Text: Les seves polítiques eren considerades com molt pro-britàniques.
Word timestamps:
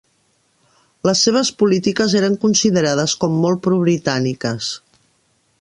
Les 1.09 1.21
seves 1.27 1.51
polítiques 1.59 2.17
eren 2.21 2.39
considerades 2.47 3.17
com 3.25 3.39
molt 3.45 3.65
pro-britàniques. 3.69 4.75